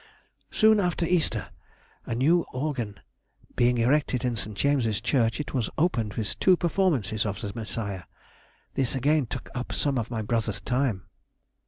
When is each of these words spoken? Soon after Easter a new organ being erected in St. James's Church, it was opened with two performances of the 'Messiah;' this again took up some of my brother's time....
Soon 0.49 0.79
after 0.79 1.05
Easter 1.05 1.49
a 2.07 2.15
new 2.15 2.41
organ 2.51 2.99
being 3.55 3.77
erected 3.77 4.25
in 4.25 4.35
St. 4.35 4.57
James's 4.57 4.99
Church, 4.99 5.39
it 5.39 5.53
was 5.53 5.69
opened 5.77 6.15
with 6.15 6.39
two 6.39 6.57
performances 6.57 7.23
of 7.23 7.39
the 7.39 7.51
'Messiah;' 7.53 8.05
this 8.73 8.95
again 8.95 9.27
took 9.27 9.51
up 9.53 9.71
some 9.71 9.99
of 9.99 10.09
my 10.09 10.23
brother's 10.23 10.59
time.... 10.59 11.05